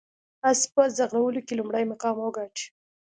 اس 0.49 0.59
په 0.73 0.81
ځغلولو 0.95 1.39
کې 1.47 1.53
لومړی 1.59 1.83
مقام 1.91 2.15
وګاټه. 2.21 2.65